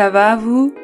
[0.00, 0.74] ça va vous?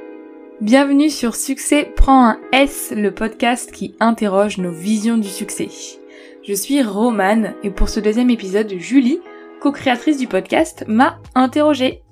[0.61, 5.71] Bienvenue sur Succès prend un S, le podcast qui interroge nos visions du succès.
[6.47, 9.21] Je suis Romane et pour ce deuxième épisode, Julie,
[9.63, 12.03] co-créatrice du podcast, m'a interrogée.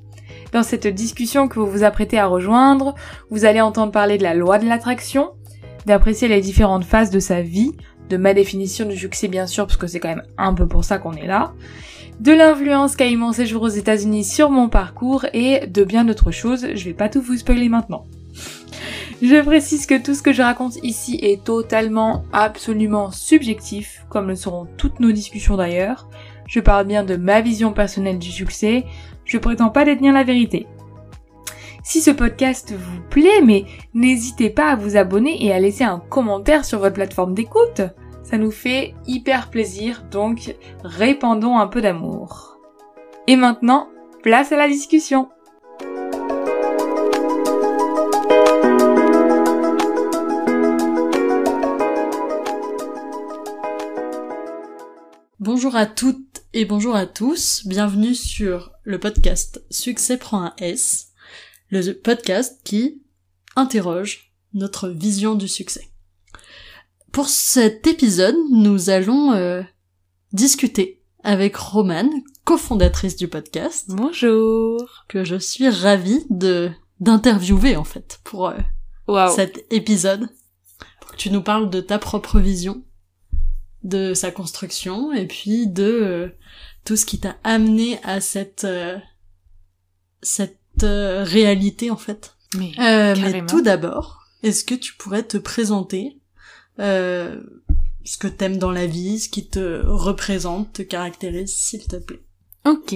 [0.52, 2.94] Dans cette discussion que vous vous apprêtez à rejoindre,
[3.28, 5.32] vous allez entendre parler de la loi de l'attraction,
[5.84, 7.72] d'apprécier les différentes phases de sa vie,
[8.08, 10.84] de ma définition du succès bien sûr, parce que c'est quand même un peu pour
[10.84, 11.52] ça qu'on est là,
[12.20, 16.30] de l'influence qu'a eu mon séjour aux États-Unis sur mon parcours et de bien d'autres
[16.30, 16.66] choses.
[16.74, 18.06] Je vais pas tout vous spoiler maintenant.
[19.22, 24.36] Je précise que tout ce que je raconte ici est totalement, absolument subjectif, comme le
[24.36, 26.08] seront toutes nos discussions d'ailleurs.
[26.46, 28.84] Je parle bien de ma vision personnelle du succès,
[29.24, 30.66] je prétends pas détenir la vérité.
[31.82, 36.00] Si ce podcast vous plaît, mais n'hésitez pas à vous abonner et à laisser un
[36.00, 37.82] commentaire sur votre plateforme d'écoute.
[38.24, 42.58] Ça nous fait hyper plaisir, donc répandons un peu d'amour.
[43.26, 43.90] Et maintenant,
[44.22, 45.28] place à la discussion.
[55.38, 61.12] Bonjour à toutes et bonjour à tous, bienvenue sur le podcast Succès prend un S,
[61.68, 63.02] le podcast qui
[63.54, 65.93] interroge notre vision du succès.
[67.14, 69.62] Pour cet épisode, nous allons euh,
[70.32, 72.10] discuter avec Romane,
[72.42, 73.84] cofondatrice du podcast.
[73.86, 75.04] Bonjour.
[75.06, 80.28] Que je suis ravie de d'interviewer en fait pour euh, cet épisode.
[81.00, 82.82] Pour que tu nous parles de ta propre vision,
[83.84, 86.28] de sa construction et puis de euh,
[86.84, 88.66] tout ce qui t'a amené à cette
[90.20, 92.34] cette réalité en fait.
[92.58, 96.18] Mais, mais tout d'abord, est-ce que tu pourrais te présenter
[96.78, 97.40] euh,
[98.04, 102.22] ce que t'aimes dans la vie, ce qui te représente, te caractérise, s'il te plaît.
[102.66, 102.94] Ok.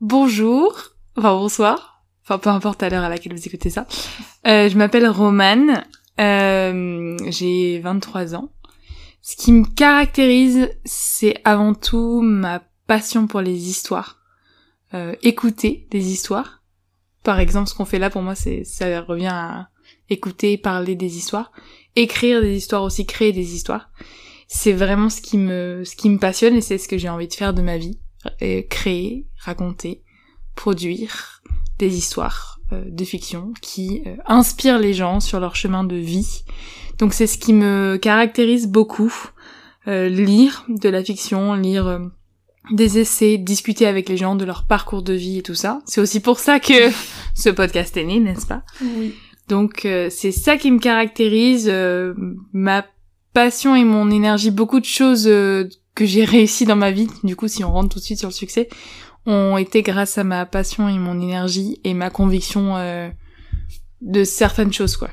[0.00, 0.76] Bonjour,
[1.16, 3.86] enfin bonsoir, enfin peu importe à l'heure à laquelle vous écoutez ça.
[4.46, 5.84] Euh, je m'appelle Romane,
[6.20, 8.50] euh, j'ai 23 ans.
[9.22, 14.18] Ce qui me caractérise, c'est avant tout ma passion pour les histoires.
[14.94, 16.62] Euh, écouter des histoires.
[17.24, 19.68] Par exemple, ce qu'on fait là pour moi, c'est ça revient à
[20.08, 21.50] écouter, parler des histoires
[21.96, 23.90] écrire des histoires aussi, créer des histoires.
[24.48, 27.28] C'est vraiment ce qui me, ce qui me passionne et c'est ce que j'ai envie
[27.28, 27.98] de faire de ma vie.
[28.70, 30.02] Créer, raconter,
[30.56, 31.42] produire
[31.78, 36.42] des histoires euh, de fiction qui euh, inspirent les gens sur leur chemin de vie.
[36.98, 39.14] Donc c'est ce qui me caractérise beaucoup.
[39.86, 42.00] Euh, lire de la fiction, lire
[42.72, 45.80] des essais, discuter avec les gens de leur parcours de vie et tout ça.
[45.86, 46.90] C'est aussi pour ça que
[47.36, 48.64] ce podcast est né, n'est-ce pas?
[48.82, 49.14] Oui.
[49.48, 52.14] Donc euh, c'est ça qui me caractérise, euh,
[52.52, 52.84] ma
[53.32, 57.36] passion et mon énergie, beaucoup de choses euh, que j'ai réussi dans ma vie, du
[57.36, 58.68] coup si on rentre tout de suite sur le succès,
[59.24, 62.74] ont été grâce à ma passion et mon énergie et ma conviction
[64.00, 65.10] de certaines choses quoi.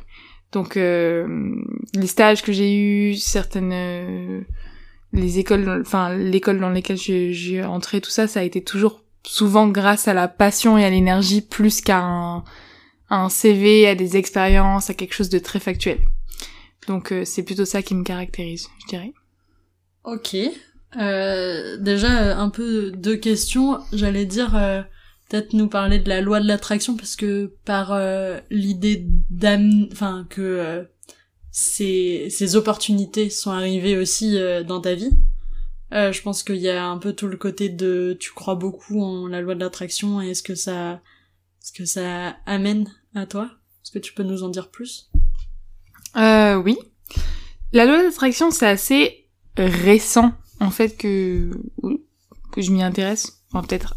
[0.52, 4.46] Donc les stages que j'ai eus, certaines
[5.14, 9.68] les écoles, enfin l'école dans lesquelles j'ai entré, tout ça, ça a été toujours souvent
[9.68, 12.44] grâce à la passion et à l'énergie plus qu'à un
[13.14, 16.00] un CV, à des expériences, à quelque chose de très factuel.
[16.88, 19.14] Donc euh, c'est plutôt ça qui me caractérise, je dirais.
[20.04, 20.36] Ok.
[20.98, 23.80] Euh, déjà un peu deux questions.
[23.94, 24.82] J'allais dire euh,
[25.30, 27.98] peut-être nous parler de la loi de l'attraction parce que par
[28.50, 30.86] l'idée d'am, enfin que
[31.52, 34.38] ces ces opportunités sont arrivées aussi
[34.68, 35.12] dans ta vie.
[35.92, 39.28] je pense qu'il y a un peu tout le côté de tu crois beaucoup en
[39.28, 41.02] la loi de l'attraction et est-ce que ça
[41.62, 43.50] ce que ça amène à toi
[43.84, 45.10] Est-ce que tu peux nous en dire plus?
[46.16, 46.78] Euh, Oui.
[47.72, 51.50] La loi d'attraction, c'est assez récent, en fait, que,
[52.52, 53.44] que je m'y intéresse.
[53.52, 53.96] Enfin, peut-être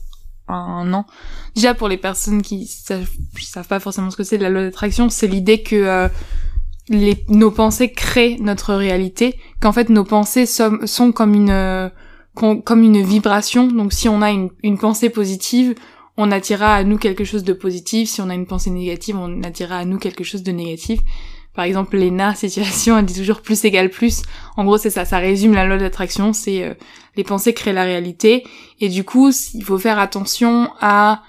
[0.49, 1.07] un an.
[1.55, 5.11] Déjà, pour les personnes qui savent, savent pas forcément ce que c'est la loi d'attraction,
[5.11, 6.09] c'est l'idée que euh,
[6.89, 11.51] les, nos pensées créent notre réalité, qu'en fait, nos pensées sont, sont comme une...
[11.51, 11.89] Euh,
[12.35, 13.67] comme une vibration.
[13.67, 15.75] Donc si on a une, une pensée positive,
[16.17, 18.09] on attirera à nous quelque chose de positif.
[18.09, 21.01] Si on a une pensée négative, on attirera à nous quelque chose de négatif.
[21.55, 24.23] Par exemple, Lena, situation, elle dit toujours plus égale plus.
[24.57, 26.75] En gros, c'est ça, ça résume la loi d'attraction, c'est euh,
[27.17, 28.45] les pensées créent la réalité.
[28.81, 31.23] Et du coup, il faut faire attention à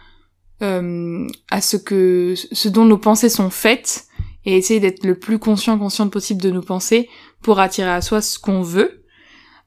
[0.64, 4.08] euh, à ce que ce dont nos pensées sont faites
[4.44, 7.10] et essayer d'être le plus conscient consciente possible de nos pensées
[7.44, 9.04] pour attirer à soi ce qu'on veut.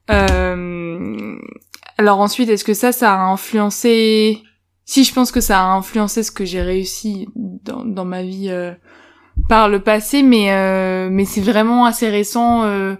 [0.09, 1.37] Euh,
[1.97, 4.43] alors ensuite, est-ce que ça, ça a influencé
[4.85, 8.49] si je pense que ça a influencé ce que j'ai réussi dans, dans ma vie
[8.49, 8.73] euh,
[9.49, 12.63] par le passé, mais euh, mais c'est vraiment assez récent.
[12.63, 12.95] Euh,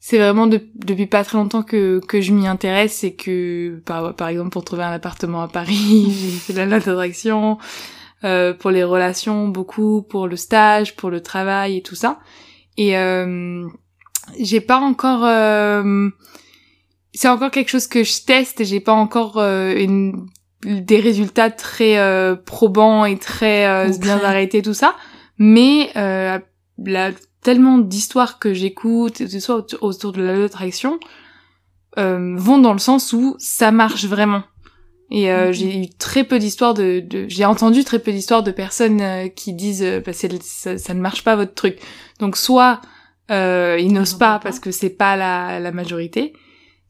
[0.00, 4.28] c'est vraiment depuis pas très longtemps que que je m'y intéresse et que par par
[4.28, 7.58] exemple pour trouver un appartement à Paris, j'ai fait la loi d'attraction.
[8.24, 12.20] euh, pour les relations, beaucoup pour le stage, pour le travail et tout ça.
[12.76, 13.66] Et euh,
[14.38, 16.08] j'ai pas encore, euh,
[17.12, 18.64] c'est encore quelque chose que je teste.
[18.64, 20.26] J'ai pas encore euh, une,
[20.64, 24.94] des résultats très euh, probants et très euh, bien arrêtés tout ça.
[25.38, 26.38] Mais euh,
[26.84, 27.10] la,
[27.42, 31.00] tellement d'histoires que j'écoute, que ce soit autour- de la loi d'attraction,
[31.98, 34.42] euh, vont dans le sens où ça marche vraiment.
[35.10, 35.52] Et euh, Mhm.
[35.52, 39.28] j'ai eu très peu d'histoires de, de j'ai entendu très peu d'histoires de personnes euh,
[39.28, 41.78] qui disent bah, ça, ça ne marche pas votre truc.
[42.18, 42.80] Donc soit
[43.30, 44.38] euh, ils n'osent en pas pas.
[44.44, 46.32] parce que c'est pas la, la majorité,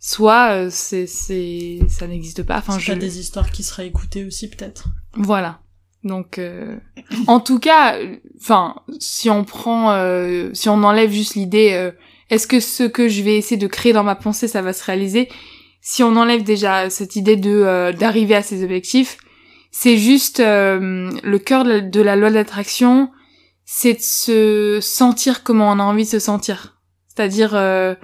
[0.02, 2.58] soit euh, c'est c'est ça n'existe pas.
[2.58, 4.88] Enfin je des histoires qui seraient écoutées aussi, peut-être.
[5.14, 5.60] voilà.
[6.04, 6.78] Donc, euh,
[7.28, 11.92] en tout cas, euh, enfin, si on prend, euh, si on enlève juste l'idée, euh,
[12.28, 14.84] est-ce que ce que je vais essayer de créer dans ma pensée, ça va se
[14.84, 15.28] réaliser?
[15.80, 19.16] Si on enlève déjà cette idée de euh, d'arriver à ses objectifs,
[19.70, 23.08] c'est juste euh, le cœur de la, loi de l'attraction,
[23.64, 26.80] c'est de se sentir comment on a envie de se sentir.
[27.06, 27.94] C'est-à-dire, euh,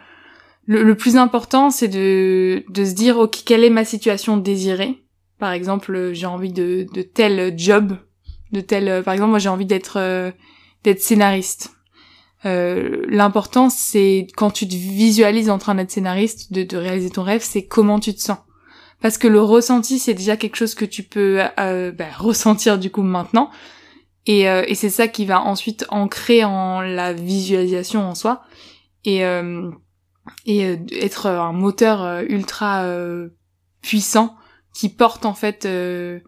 [0.69, 5.03] le, le plus important, c'est de, de se dire, ok, quelle est ma situation désirée?
[5.39, 7.97] Par exemple, euh, j'ai envie de, de tel job,
[8.53, 10.31] de tel, euh, par exemple, moi j'ai envie d'être euh,
[10.85, 11.71] d'être scénariste.
[12.45, 17.23] Euh, L'important, c'est quand tu te visualises en train d'être scénariste, de, de réaliser ton
[17.23, 18.39] rêve, c'est comment tu te sens.
[19.01, 22.91] Parce que le ressenti, c'est déjà quelque chose que tu peux euh, bah, ressentir du
[22.91, 23.51] coup maintenant.
[24.27, 28.43] Et, euh, et c'est ça qui va ensuite ancrer en la visualisation en soi.
[29.07, 29.71] Et, euh,
[30.47, 33.29] et euh, être un moteur euh, ultra euh,
[33.83, 34.37] puissant
[34.75, 36.21] qui porte en fait euh,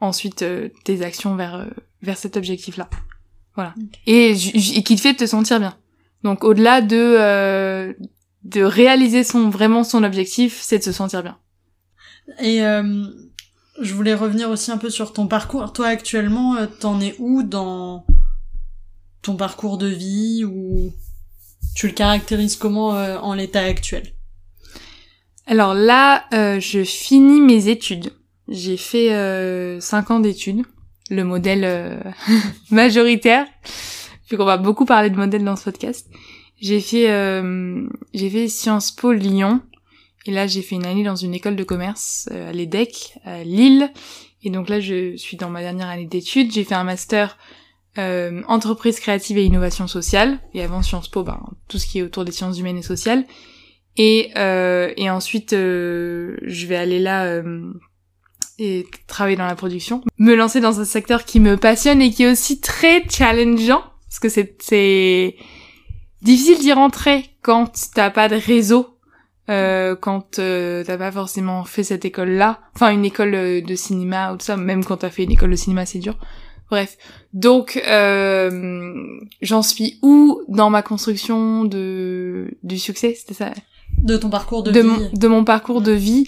[0.00, 1.66] ensuite euh, tes actions vers euh,
[2.02, 2.88] vers cet objectif là
[3.54, 3.98] voilà Ok.
[4.06, 5.76] et, et qui te fait te sentir bien
[6.22, 7.92] donc au-delà de euh,
[8.44, 11.38] de réaliser son vraiment son objectif c'est de se sentir bien
[12.40, 13.04] Et euh,
[13.80, 15.72] je voulais revenir aussi un peu sur ton parcours.
[15.72, 18.04] Toi, actuellement, euh, t'en es où dans
[19.22, 20.92] ton parcours de vie ou
[21.80, 24.02] tu le caractérises comment euh, en l'état actuel?
[25.46, 28.12] Alors là euh, je finis mes études.
[28.48, 30.64] J'ai fait euh, 5 ans d'études
[31.08, 31.98] le modèle euh,
[32.70, 33.46] majoritaire
[34.30, 36.06] vu qu'on va beaucoup parler de modèle dans ce podcast.
[36.60, 39.62] J'ai fait euh, j'ai fait Sciences Po Lyon
[40.26, 43.42] et là j'ai fait une année dans une école de commerce euh, à l'EDEC à
[43.42, 43.90] Lille.
[44.42, 46.52] Et donc là je suis dans ma dernière année d'études.
[46.52, 47.38] J'ai fait un master
[47.98, 52.02] euh, entreprise créative et innovation sociale et avant Sciences Po ben tout ce qui est
[52.02, 53.24] autour des sciences humaines et sociales.
[53.96, 57.72] Et euh, et ensuite euh, je vais aller là euh,
[58.58, 60.02] et travailler dans la production.
[60.18, 64.20] Me lancer dans un secteur qui me passionne et qui est aussi très challengeant parce
[64.20, 65.36] que c'est
[66.22, 68.98] difficile d'y rentrer quand t'as pas de réseau
[69.48, 74.32] euh, quand euh, t'as pas forcément fait cette école là enfin une école de cinéma
[74.32, 76.16] ou tout ça même quand t'as fait une école de cinéma c'est dur
[76.70, 76.96] bref.
[77.32, 83.52] Donc euh, j'en suis où dans ma construction de du succès c'était ça?
[83.98, 84.86] De ton parcours de, de, vie.
[84.86, 86.26] mon, de mon parcours de vie.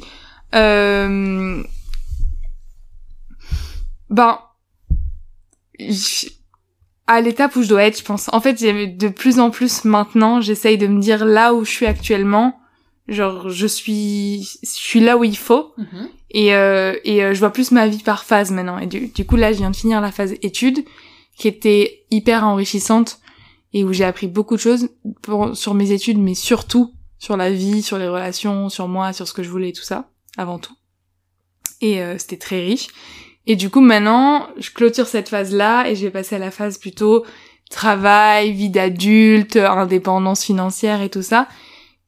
[0.54, 1.62] Euh,
[4.10, 4.38] ben
[7.06, 8.28] à l'étape où je dois être je pense.
[8.32, 11.86] En fait de plus en plus maintenant j'essaye de me dire là où je suis
[11.86, 12.58] actuellement.
[13.08, 15.72] Genre je suis je suis là où il faut.
[15.78, 16.08] Mhm.
[16.32, 18.78] Et euh, et euh, je vois plus ma vie par phase maintenant.
[18.78, 20.84] Et du, coup là je viens de finir la phase études
[21.36, 23.20] qui était hyper enrichissante
[23.74, 24.88] et où j'ai appris beaucoup de choses
[25.54, 29.32] sur mes études mais surtout sur la vie sur les relations sur moi sur ce
[29.32, 30.74] que je voulais tout ça avant tout.
[31.82, 32.88] Et euh, c'était très riche.
[33.46, 36.50] Et du coup maintenant je clôture cette phase là et je vais passer à la
[36.50, 37.26] phase plutôt
[37.70, 41.46] travail vie d'adulte indépendance financière et tout ça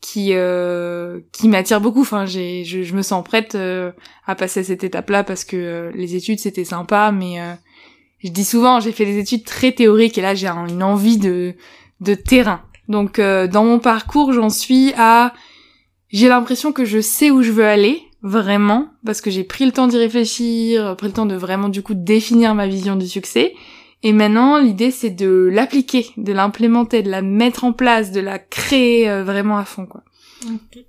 [0.05, 2.03] qui euh, qui m'attire beaucoup.
[2.03, 3.91] Enfin, j'ai je, je me sens prête euh,
[4.27, 7.55] à passer cette étape-là parce que euh, les études c'était sympa, mais euh,
[8.23, 11.17] je dis souvent j'ai fait des études très théoriques et là j'ai un- une envie
[11.17, 11.55] de
[12.01, 12.61] de terrain.
[12.89, 15.33] Donc euh, dans mon parcours j'en suis à
[16.11, 19.73] j'ai l'impression que je sais où je veux aller vraiment parce que j'ai pris le
[19.73, 23.55] temps d'y réfléchir, pris le temps de vraiment du coup définir ma vision du succès.
[24.05, 28.39] Et maintenant, l'idée, c'est de l'appliquer, de l'implémenter, de la mettre en place, de la
[28.39, 30.05] créer euh, vraiment à fond, quoi.
[30.47, 30.85] Ok.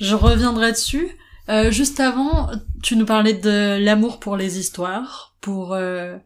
[0.00, 1.16] Je reviendrai dessus.
[1.48, 2.50] Euh, juste avant,
[2.82, 6.16] tu nous parlais de l'amour pour les histoires, pour euh,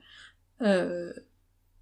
[0.63, 1.13] euh,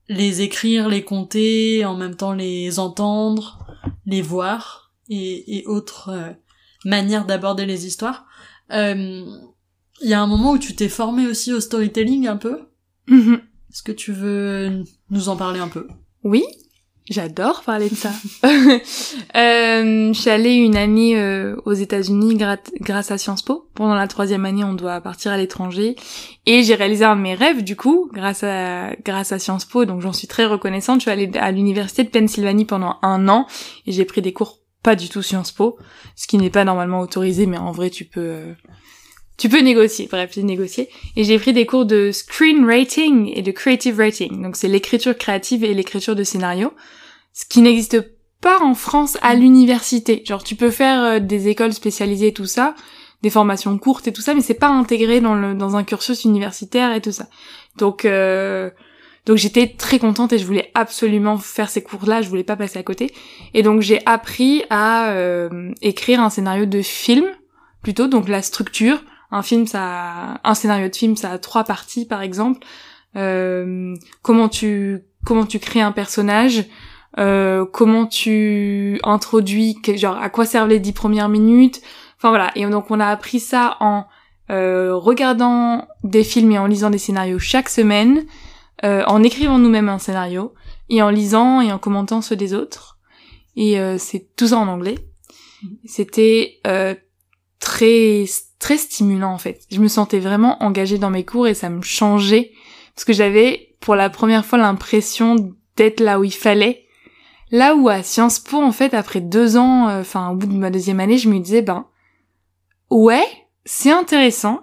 [0.09, 3.65] les écrire, les compter, en même temps les entendre,
[4.05, 6.31] les voir et, et autres euh,
[6.85, 8.27] manières d'aborder les histoires.
[8.73, 9.25] Euh,
[10.01, 12.63] Il y a un moment où tu t'es formé aussi au storytelling un peu?
[13.07, 13.41] Mhm.
[13.75, 15.89] Est-ce que tu veux nous en parler un peu?
[16.23, 16.45] Oui.
[17.11, 18.11] J'adore parler de ça.
[18.45, 18.79] euh,
[19.35, 22.39] je suis allée une année euh, aux États-Unis
[22.81, 23.69] grâce à Sciences Po.
[23.75, 25.97] Pendant la troisième année, on doit partir à l'étranger,
[26.47, 28.95] et j'ai réalisé un de mes rêves du coup grâce à
[29.41, 29.87] Sciences Po.
[29.87, 31.01] Donc j'en suis très reconnaissante.
[31.01, 33.49] Je suis allée à l'université de Pennsylvanie pendant un an
[33.87, 35.79] et j'ai pris des cours pas du tout Sciences Po,
[36.15, 38.55] ce qui n'est pas normalement autorisé, mais en vrai tu peux euh,
[39.37, 40.89] tu peux négocier, bref, j'ai négocié.
[41.17, 44.43] Et j'ai pris des cours de screenwriting et de creative writing.
[44.43, 46.73] Donc c'est l'écriture créative et l'écriture de scénario.
[47.33, 48.01] Ce qui n'existe
[48.41, 50.23] pas en France à l'université.
[50.25, 52.75] Genre tu peux faire euh, des écoles spécialisées et tout ça,
[53.23, 56.25] des formations courtes et tout ça, mais c'est pas intégré dans le dans un cursus
[56.25, 57.27] universitaire et tout ça.
[57.79, 58.71] Donc euh,
[59.27, 62.79] donc j'étais très contente et je voulais absolument faire ces cours-là, je voulais pas passer
[62.79, 63.13] à côté.
[63.55, 67.25] Et donc j'ai appris à euh, écrire un scénario de film
[67.83, 69.03] plutôt, donc la structure,
[69.35, 72.65] un film, ça, un scénario de film, ça a trois parties, par exemple.
[73.17, 76.65] Euh, comment tu, comment tu crées un personnage,
[77.19, 81.81] euh, comment tu introduis, genre à quoi servent les dix premières minutes.
[82.17, 82.51] Enfin voilà.
[82.57, 84.07] Et donc on a appris ça en
[84.51, 88.25] euh, regardant des films et en lisant des scénarios chaque semaine,
[88.85, 90.55] euh, en écrivant nous-mêmes un scénario
[90.89, 92.99] et en lisant et en commentant ceux des autres.
[93.57, 94.97] Et euh, c'est tout ça en anglais.
[95.87, 96.95] C'était euh,
[97.75, 98.25] très
[98.61, 99.63] très stimulant en fait.
[99.69, 102.53] Je me sentais vraiment engagée dans mes cours et ça me changeait
[102.95, 106.87] parce que j'avais pour la première fois l'impression d'être là où il fallait.
[107.51, 110.53] Là où à Sciences Po en fait après deux ans, euh, enfin au bout de
[110.53, 111.89] ma deuxième année, je me disais ben
[112.91, 113.27] ouais
[113.65, 114.61] c'est intéressant,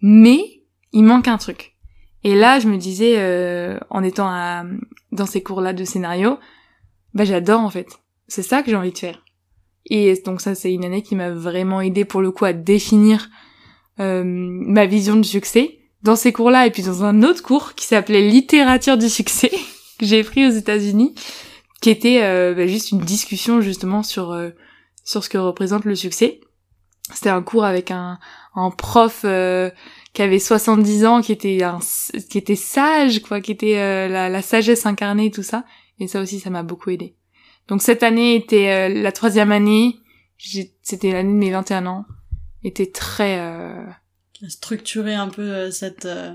[0.00, 1.74] mais il manque un truc.
[2.22, 4.30] Et là je me disais euh, en étant
[5.10, 6.38] dans ces cours là de scénario,
[7.12, 7.88] bah j'adore en fait.
[8.28, 9.20] C'est ça que j'ai envie de faire.
[9.86, 13.28] Et donc ça, c'est une année qui m'a vraiment aidé pour le coup à définir
[13.98, 17.86] euh, ma vision du succès dans ces cours-là et puis dans un autre cours qui
[17.86, 19.50] s'appelait littérature du succès
[19.98, 21.14] que j'ai pris aux États-Unis,
[21.80, 24.50] qui était euh, bah, juste une discussion justement sur euh,
[25.04, 26.40] sur ce que représente le succès.
[27.12, 28.18] C'était un cours avec un,
[28.54, 29.70] un prof euh,
[30.12, 31.80] qui avait 70 ans, qui était un,
[32.30, 35.64] qui était sage, quoi, qui était la, la sagesse incarnée, tout ça.
[35.98, 37.16] Et ça aussi, ça m'a beaucoup aidé.
[37.70, 40.00] Donc cette année était euh, la troisième année,
[40.82, 42.04] c'était l'année de mes 21 ans,
[42.64, 43.38] était très...
[43.38, 43.86] Euh...
[44.48, 46.34] Structurer un peu euh, cette euh,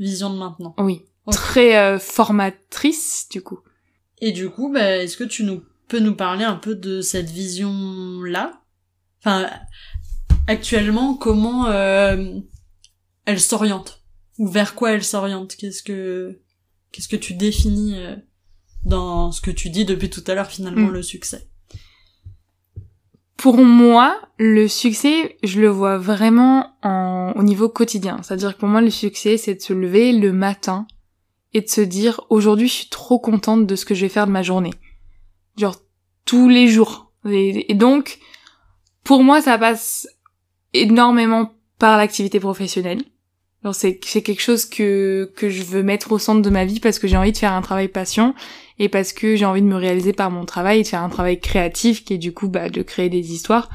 [0.00, 0.74] vision de maintenant.
[0.78, 3.60] Oui, très formatrice du coup.
[4.20, 7.30] Et du coup, bah, est-ce que tu nous peux nous parler un peu de cette
[7.30, 8.60] vision-là?
[9.20, 9.48] Enfin,
[10.48, 14.02] actuellement, comment elle s'oriente?
[14.38, 15.54] Ou vers quoi elle s'oriente?
[15.54, 16.40] Qu'est-ce que
[16.90, 17.96] qu'est-ce que tu définis
[18.86, 20.92] dans ce que tu dis depuis tout à l'heure finalement mm.
[20.92, 21.48] le succès
[23.36, 28.20] Pour moi, le succès, je le vois vraiment en, au niveau quotidien.
[28.22, 30.86] C'est-à-dire que pour moi, le succès, c'est de se lever le matin
[31.52, 34.26] et de se dire aujourd'hui, je suis trop contente de ce que je vais faire
[34.26, 34.72] de ma journée.
[35.56, 35.76] Genre
[36.24, 37.12] tous les jours.
[37.28, 38.18] Et, donc,
[39.02, 40.06] pour moi, ça passe
[40.74, 43.02] énormément par l'activité professionnelle.
[43.72, 46.98] c'est c'est quelque chose que que je veux mettre au centre de ma vie parce
[46.98, 48.34] que j'ai envie de faire un travail passion
[48.78, 51.40] et parce que j'ai envie de me réaliser par mon travail de faire un travail
[51.40, 53.70] créatif qui est du coup bah, de créer des histoires.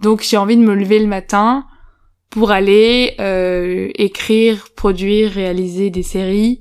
[0.00, 1.66] Donc j'ai envie de me lever le matin
[2.30, 6.60] pour aller euh, écrire, produire, réaliser des séries.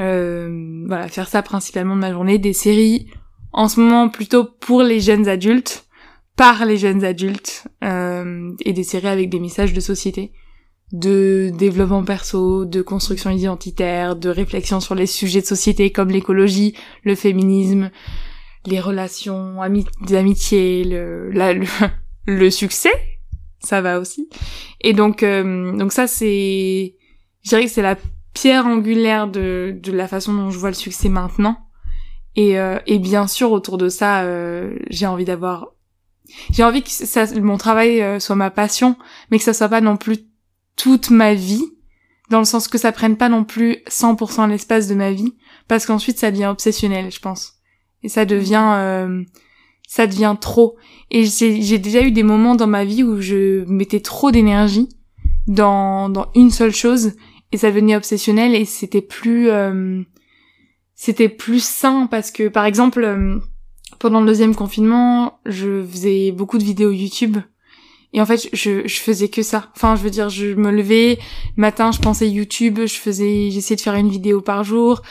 [0.00, 3.08] Euh, voilà, faire ça principalement de ma journée, des séries
[3.52, 5.86] en ce moment plutôt pour les jeunes adultes,
[6.36, 10.32] par les jeunes adultes, euh, et des séries avec des messages de société
[10.92, 16.74] de développement perso, de construction identitaire, de réflexion sur les sujets de société comme l'écologie,
[17.04, 17.90] le féminisme,
[18.66, 21.66] les relations ami d'amitié, le, le,
[22.26, 22.92] le succès,
[23.60, 24.28] ça va aussi.
[24.80, 26.94] Et donc euh, donc ça c'est
[27.42, 27.96] je dirais que c'est la
[28.32, 31.58] pierre angulaire de de la façon dont je vois le succès maintenant.
[32.34, 35.72] Et euh, et bien sûr autour de ça euh, j'ai envie d'avoir
[36.50, 38.96] j'ai envie que ça, mon travail soit ma passion,
[39.30, 40.27] mais que ça soit pas non plus
[40.78, 41.64] toute ma vie,
[42.30, 45.34] dans le sens que ça prenne pas non plus 100% l'espace de ma vie,
[45.66, 47.54] parce qu'ensuite ça devient obsessionnel, je pense.
[48.02, 49.22] Et ça devient, euh,
[49.86, 50.76] ça devient trop.
[51.10, 54.88] Et j'ai déjà eu des moments dans ma vie où je mettais trop d'énergie
[55.46, 57.12] dans, une seule chose,
[57.52, 60.02] et ça devenait obsessionnel, et c'était plus, euh,
[60.94, 63.38] c'était plus sain, parce que par exemple, euh,
[63.98, 67.38] pendant le deuxième confinement, je faisais beaucoup de vidéos YouTube,
[68.12, 69.70] et en fait, je, faisais que ça.
[69.76, 71.18] Enfin, je veux dire, je me levais,
[71.56, 75.02] matin, je pensais YouTube, je faisais, j'essayais de faire une vidéo par jour.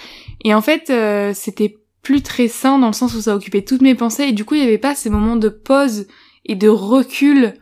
[0.43, 3.81] Et en fait, euh, c'était plus très sain dans le sens où ça occupait toutes
[3.81, 4.23] mes pensées.
[4.23, 6.07] Et du coup, il n'y avait pas ces moments de pause
[6.45, 7.53] et de recul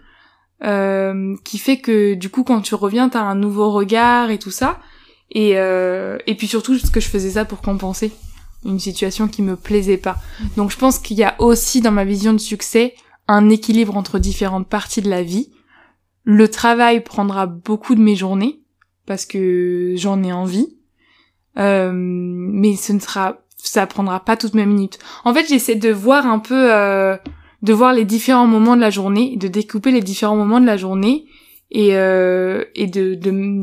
[0.64, 4.52] euh, qui fait que du coup, quand tu reviens, t'as un nouveau regard et tout
[4.52, 4.80] ça.
[5.32, 8.12] Et, euh, et puis surtout, parce que je faisais ça pour compenser.
[8.64, 10.16] une situation qui me plaisait pas.
[10.56, 12.96] Donc je pense qu'il y a aussi dans ma vision de succès
[13.28, 15.52] un équilibre entre différentes parties de la vie.
[16.24, 18.62] Le travail prendra beaucoup de mes journées
[19.06, 20.76] parce que j'en ai envie.
[21.58, 25.00] Euh, mais ce ne sera ça prendra pas toutes mes minutes.
[25.24, 27.18] En fait, j'essaie de voir un peu euh,
[27.62, 30.78] de voir les différents moments de la journée, de découper les différents moments de la
[30.78, 31.26] journée
[31.72, 33.62] et euh, et de, de,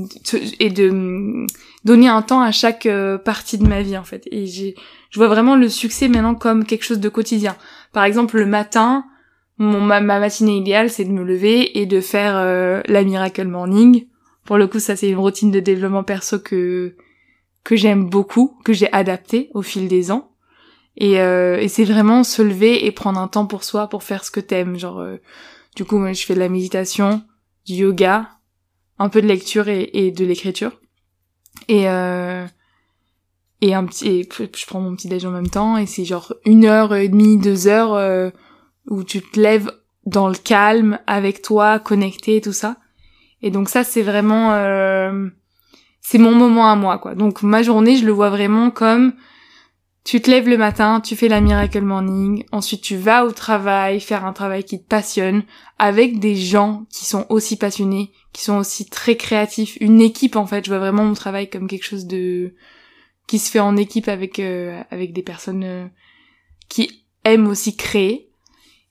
[0.59, 1.47] et de
[1.85, 4.27] donner un temps à chaque euh, partie de ma vie en fait.
[4.31, 4.75] Et j'ai
[5.11, 7.57] je vois vraiment le succès maintenant comme quelque chose de quotidien.
[7.93, 9.05] Par exemple, le matin,
[9.59, 14.07] mon ma, matinée idéale, c'est de me lever et de faire euh, la miracle morning.
[14.45, 16.97] Pour le coup, ça c'est une routine de développement perso que
[17.65, 20.33] que j'aime beaucoup, que j'ai adapté au fil des ans.
[20.97, 24.25] Et, euh, et c'est vraiment se lever et prendre un temps pour soi, pour faire
[24.25, 24.77] ce que t'aimes.
[24.77, 25.17] Genre, euh,
[25.77, 27.23] du coup, moi, je fais de la méditation,
[27.65, 28.29] du yoga,
[28.99, 30.81] un peu de lecture et, et de l'écriture.
[31.69, 32.45] Et euh,
[33.61, 35.77] et un petit, et je prends mon petit déj en même temps.
[35.77, 38.31] Et c'est genre une heure et demie, deux heures euh,
[38.89, 39.71] où tu te lèves
[40.05, 42.77] dans le calme, avec toi, connecté, tout ça.
[43.43, 45.29] Et donc ça, c'est vraiment euh,
[46.01, 47.15] c'est mon moment à moi, quoi.
[47.15, 49.15] Donc ma journée, je le vois vraiment comme
[50.05, 54.01] tu te lèves le matin, tu fais la miracle morning, ensuite tu vas au travail,
[54.01, 55.45] faire un travail qui te passionne,
[55.79, 60.47] avec des gens qui sont aussi passionnés, qui sont aussi très créatifs, une équipe en
[60.47, 60.65] fait.
[60.65, 62.55] Je vois vraiment mon travail comme quelque chose de
[63.29, 65.87] qui se fait en équipe avec euh, avec des personnes euh,
[66.69, 68.32] qui aiment aussi créer.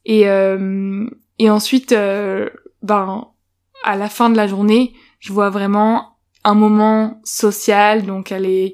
[0.06, 1.08] Et euh,
[1.40, 3.28] et ensuite, ben
[3.84, 8.74] à la fin de la journée, je vois vraiment un moment social, donc aller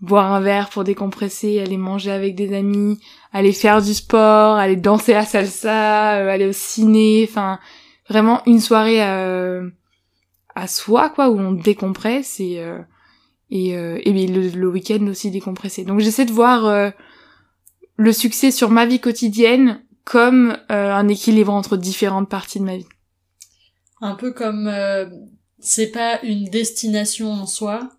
[0.00, 3.00] boire un verre pour décompresser, aller manger avec des amis,
[3.32, 7.58] aller faire du sport, aller danser à salsa, euh, aller au ciné, enfin
[8.08, 9.68] vraiment une soirée euh,
[10.54, 12.78] à soi quoi où on décompresse et euh,
[13.50, 15.84] et, et le, le week-end aussi décompresser.
[15.84, 16.92] Donc j'essaie de voir
[17.96, 22.86] le succès sur ma vie quotidienne comme un équilibre entre différentes parties de ma vie.
[24.00, 24.68] Un peu comme
[25.60, 27.90] c'est pas une destination en soi,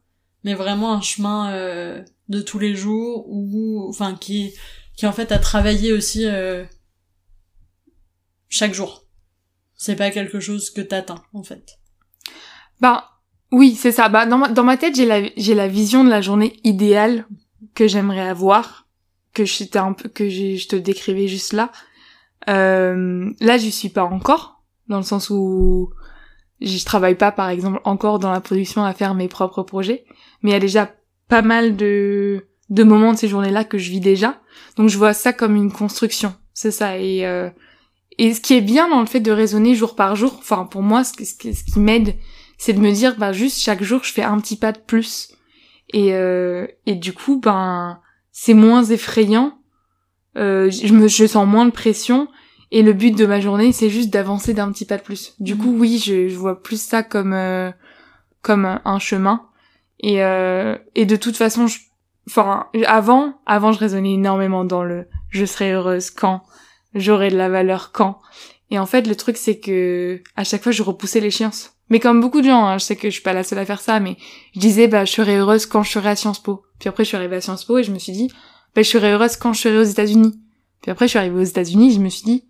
[0.43, 4.53] mais vraiment un chemin euh, de tous les jours ou enfin qui
[4.95, 6.63] qui en fait a travaillé aussi euh,
[8.47, 9.05] chaque jour.
[9.75, 11.79] C'est pas quelque chose que t'atteins en fait.
[12.81, 13.09] Bah
[13.51, 14.09] oui, c'est ça.
[14.09, 17.25] Bah dans ma, dans ma tête, j'ai la j'ai la vision de la journée idéale
[17.75, 18.87] que j'aimerais avoir,
[19.33, 21.71] que j'étais un peu que je te décrivais juste là.
[22.47, 25.91] Euh, là, j'y suis pas encore dans le sens où
[26.61, 30.05] je travaille pas, par exemple, encore dans la production à faire mes propres projets,
[30.41, 30.91] mais il y a déjà
[31.27, 34.39] pas mal de, de moments de ces journées-là que je vis déjà.
[34.75, 36.97] Donc je vois ça comme une construction, c'est ça.
[36.97, 37.49] Et, euh,
[38.17, 40.81] et ce qui est bien dans le fait de raisonner jour par jour, enfin pour
[40.81, 42.15] moi, ce, ce, ce qui m'aide,
[42.57, 45.33] c'est de me dire, bah juste chaque jour, je fais un petit pas de plus.
[45.93, 47.99] Et, euh, et du coup, ben,
[48.31, 49.58] c'est moins effrayant.
[50.37, 52.27] Euh, je me, je sens moins de pression
[52.71, 55.33] et le but de ma journée, c'est juste d'avancer d'un petit pas de plus.
[55.39, 55.79] Du coup, mhm.
[55.79, 57.71] oui, je, je, vois plus ça comme euh,
[58.41, 59.47] comme un chemin.
[60.01, 61.79] Et euh, et de toute façon, je,
[62.27, 66.43] enfin, avant, avant, je raisonnais énormément dans le je serai heureuse quand,
[66.93, 68.21] j'aurai de la valeur quand.
[68.71, 71.71] Et en fait, le truc, c'est que à chaque fois, je repoussais l'échéance.
[71.89, 73.65] Mais comme beaucoup de gens, hein, je sais que je suis pas la seule à
[73.65, 74.15] faire ça, mais
[74.53, 76.63] je disais, bah, je serai heureuse quand je serai à Sciences Po.
[76.79, 78.31] Puis après, je suis arrivée à Sciences Po et je me suis dit,
[78.75, 80.39] bah, je serai heureuse quand je serai aux États-Unis.
[80.81, 82.45] Puis après, je suis arrivée aux États-Unis, je me suis dit,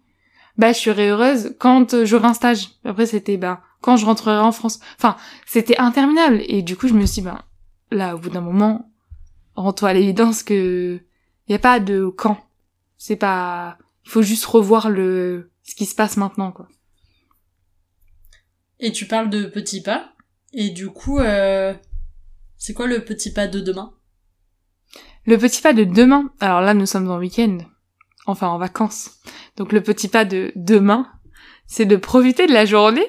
[0.60, 2.70] bah je serai heureuse quand euh, j'aurai un stage.
[2.84, 4.80] Après c'était bah quand je rentrerai en France.
[4.98, 5.16] Enfin,
[5.48, 7.46] c'était interminable et du coup je me suis dit bah
[7.92, 8.92] là au bout d'un moment
[9.56, 11.02] rends-toi à l'évidence que
[11.48, 12.38] y a pas de quand.
[12.98, 16.68] C'est pas il faut juste revoir le ce qui se passe maintenant quoi.
[18.82, 20.14] Et tu parles de petits pas
[20.52, 21.74] et du coup euh,
[22.58, 23.94] c'est quoi le petit pas de demain?
[25.30, 26.32] Le petit pas de demain.
[26.40, 27.60] Alors là nous sommes en week-end
[28.26, 29.20] enfin en vacances.
[29.58, 31.08] Donc le petit pas de demain,
[31.68, 33.06] c'est de profiter de la journée,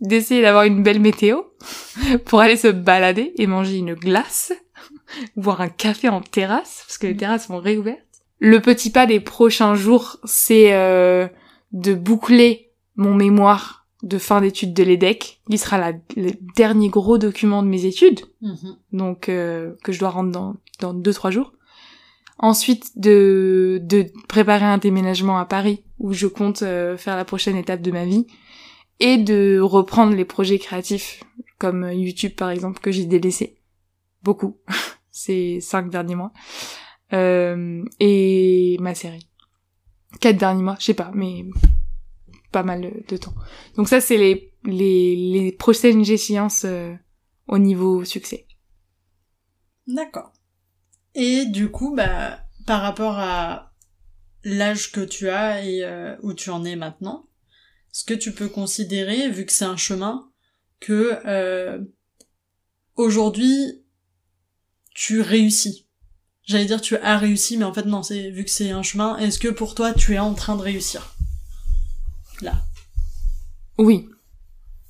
[0.00, 1.40] d'essayer d'avoir une belle météo
[2.24, 4.52] pour aller se balader et manger une glace,
[5.36, 7.98] boire un café en terrasse parce que les terrasses sont réouvertes.
[8.38, 11.26] Le petit pas des prochains jours, c'est euh,
[11.72, 17.18] de boucler mon mémoire de fin d'études de l'EDEC, qui sera la, le dernier gros
[17.18, 18.76] document de mes études, mhm.
[18.92, 21.52] donc euh, que je dois rendre dans dans deux trois jours.
[22.42, 27.56] Ensuite, de, de préparer un déménagement à Paris, où je compte euh, faire la prochaine
[27.56, 28.26] étape de ma vie,
[28.98, 31.22] et de reprendre les projets créatifs,
[31.58, 33.58] comme YouTube par exemple, que j'ai délaissé.
[34.22, 34.56] Beaucoup.
[35.10, 36.32] Ces cinq derniers mois.
[37.12, 39.28] Euh, et ma série.
[40.20, 41.44] Quatre derniers mois, je sais pas, mais
[42.50, 43.34] pas mal de temps.
[43.76, 46.94] Donc ça, c'est les, les, prochaines échéances euh,
[47.48, 48.46] au niveau succès.
[49.86, 50.32] D'accord.
[51.14, 53.72] Et du coup, bah, par rapport à
[54.44, 57.26] l'âge que tu as et euh, où tu en es maintenant,
[57.92, 60.30] est-ce que tu peux considérer, vu que c'est un chemin,
[60.78, 61.80] que euh,
[62.96, 63.82] aujourd'hui
[64.94, 65.88] tu réussis?
[66.44, 69.16] J'allais dire tu as réussi, mais en fait non, c'est vu que c'est un chemin.
[69.18, 71.14] Est-ce que pour toi tu es en train de réussir?
[72.42, 72.54] Là
[73.78, 74.08] Oui,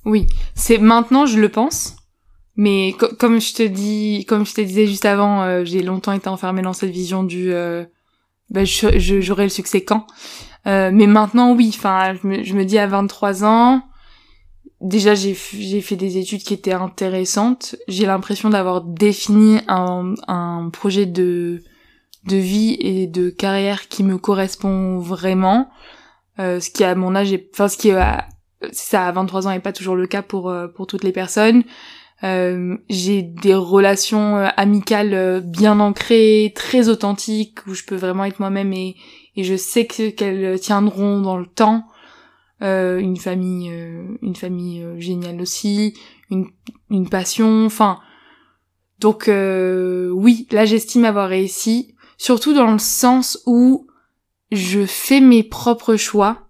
[0.05, 0.27] oui.
[0.55, 1.95] C'est maintenant je le pense.
[2.57, 6.27] Mais comme je te dis, comme je te disais juste avant, euh, j'ai longtemps été
[6.27, 7.85] enfermée dans cette vision du, euh,
[8.49, 10.05] ben, j'aurai le succès quand.
[10.67, 11.73] Euh, mais maintenant, oui.
[11.75, 13.81] Enfin, je me, dis à 23 ans,
[14.81, 17.75] déjà j'ai j'ai fait des études qui étaient intéressantes.
[17.87, 21.63] J'ai l'impression d'avoir défini un, un projet de
[22.25, 25.69] de vie et de carrière qui me correspond vraiment.
[26.39, 27.99] Euh, ce qui à mon âge, est, enfin ce qui est,
[28.71, 31.63] ça à 23 ans est pas toujours le cas pour pour toutes les personnes.
[32.23, 38.25] Euh, j'ai des relations euh, amicales euh, bien ancrées, très authentiques, où je peux vraiment
[38.25, 38.95] être moi-même et,
[39.35, 41.85] et je sais que qu'elles tiendront dans le temps.
[42.61, 43.71] Euh, une famille,
[44.21, 45.97] une famille géniale aussi,
[46.29, 46.47] une,
[46.91, 47.99] une passion, enfin.
[48.99, 53.87] Donc oui, là j'estime avoir réussi, surtout dans le sens où
[54.51, 56.49] je fais mes propres choix,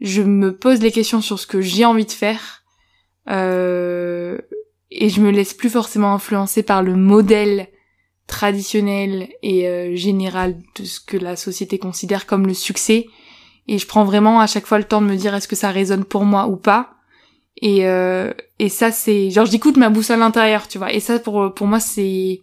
[0.00, 2.62] je me pose les questions sur ce que j'ai envie de faire.
[3.30, 4.38] Euh,
[4.90, 7.68] et je me laisse plus forcément influencer par le modèle
[8.26, 13.06] traditionnel et euh, général de ce que la société considère comme le succès
[13.66, 15.70] et je prends vraiment à chaque fois le temps de me dire est-ce que ça
[15.70, 16.94] résonne pour moi ou pas
[17.60, 21.54] et euh, et ça c'est genre j'écoute ma boussole intérieure tu vois et ça pour
[21.54, 22.42] pour moi c'est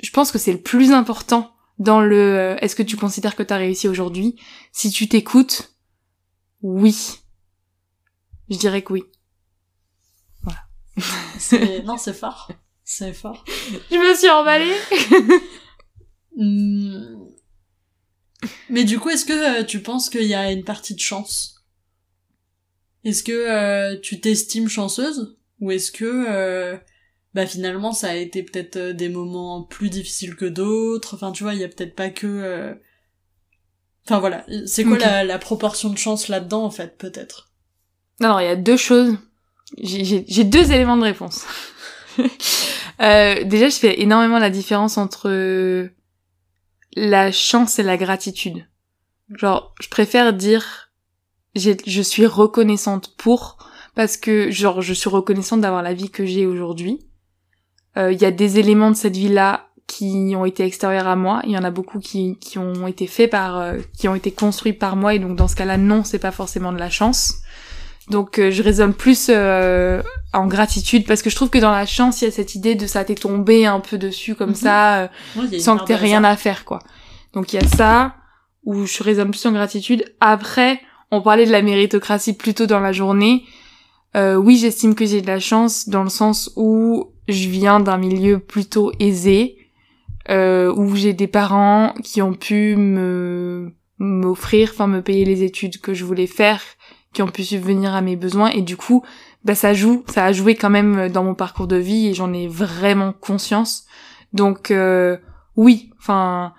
[0.00, 3.42] je pense que c'est le plus important dans le euh, est-ce que tu considères que
[3.42, 4.36] t'as réussi aujourd'hui?
[4.72, 5.74] Si tu t'écoutes
[6.62, 7.18] oui
[8.48, 9.04] je dirais que oui
[11.84, 12.50] non, c'est fort.
[12.84, 13.44] C'est fort.
[13.90, 14.72] Je me suis emballée.
[16.36, 17.30] Hmm.
[18.68, 21.64] Mais du coup, est-ce que euh, tu penses qu'il y a une partie de chance?
[23.04, 25.36] Est-ce que euh, tu t'estimes chanceuse?
[25.60, 26.76] Ou est-ce que euh,
[27.36, 31.54] bah finalement ça a été peut-être des moments plus difficiles que d'autres Enfin, tu vois,
[31.54, 32.76] il y a peut-être pas que...
[34.04, 37.50] Enfin voilà, c'est quoi la, la proportion de chance là-dedans en fait, peut-être?
[38.20, 39.16] Non, il y a deux choses
[39.78, 41.44] j'ai deux éléments de réponse.
[43.00, 45.88] euh, déjà, je fais énormément la différence entre
[46.94, 48.66] la chance et la gratitude.
[49.34, 50.90] Genre, je préfère dire
[51.54, 53.56] je suis reconnaissante pour
[53.94, 57.00] parce que genre je suis reconnaissante d'avoir la vie que j'ai aujourd'hui.
[57.96, 61.40] Euh, il y a des éléments de cette vie-là qui ont été extérieurs à moi.
[61.44, 64.32] Il y en a beaucoup qui, qui ont été faits par, euh, qui ont été
[64.32, 67.42] construits par moi et donc dans ce cas-là, non, c'est pas forcément de la chance.
[68.08, 70.00] Donc euh, je raisonne plus euh,
[70.32, 72.76] en gratitude parce que je trouve que dans la chance, il y a cette idée
[72.76, 74.54] de ça t'est tombé un peu dessus comme mhm.
[74.54, 75.08] ça, euh,
[75.58, 76.78] sans que t'aies rien à faire quoi.
[77.32, 78.14] Donc il y a ça
[78.64, 80.04] où je raisonne plus en gratitude.
[80.20, 80.80] Après,
[81.10, 83.44] on parlait de la méritocratie plutôt dans la journée.
[84.14, 88.38] oui, j'estime que j'ai de la chance dans le sens où je viens d'un milieu
[88.38, 89.56] plutôt aisé,
[90.28, 95.94] où j'ai des parents qui ont pu me m'offrir, enfin me payer les études que
[95.94, 96.60] je voulais faire
[97.16, 98.50] qui ont pu subvenir à mes besoins.
[98.50, 99.02] Et du coup
[99.42, 102.32] bah ça joue ça a joué quand même dans mon parcours de vie et j'en
[102.32, 103.86] ai vraiment conscience.
[104.34, 105.16] Donc euh,
[105.56, 106.52] oui enfin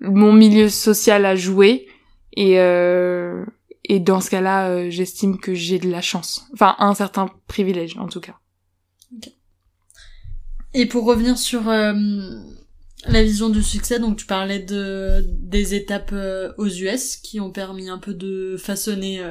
[0.00, 1.88] mon milieu social a joué
[2.36, 3.44] et euh,
[3.84, 6.46] et dans ce cas-là euh, j'estime que j'ai de la chance.
[6.52, 8.38] Enfin un certain privilège en tout cas
[10.74, 16.14] et pour revenir sur la vision du succès, donc tu parlais de des étapes
[16.58, 19.22] aux US qui ont permis un peu de façonner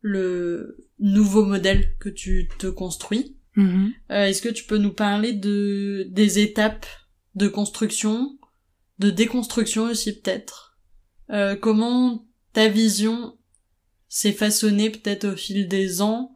[0.00, 3.36] le nouveau modèle que tu te construis.
[3.56, 3.92] Mm-hmm.
[4.10, 6.86] Euh, est-ce que tu peux nous parler de des étapes
[7.34, 8.38] de construction,
[8.98, 10.78] de déconstruction aussi peut-être?
[11.30, 13.36] Euh, Comment ta vision
[14.08, 16.35] s'est façonnée peut-être au fil des ans?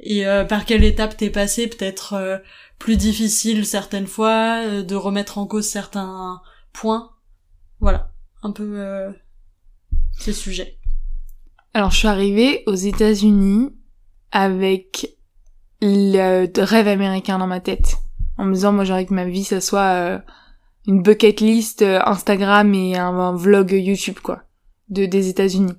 [0.00, 2.42] Et euh, par quelle étape t'es passé peut-être
[2.78, 6.40] plus difficile certaines fois de remettre en cause certains
[6.72, 7.10] points?
[7.80, 9.12] Voilà un peu
[10.18, 10.78] ces sujets
[11.76, 13.68] alors, je suis arrivée aux États-Unis
[14.32, 15.14] avec
[15.82, 17.98] le rêve américain dans ma tête.
[18.38, 20.18] En me disant, moi, j'aimerais que ma vie, ça soit euh,
[20.86, 24.44] une bucket list euh, Instagram et un, vlog YouTube, quoi,
[24.88, 25.74] de des États-Unis.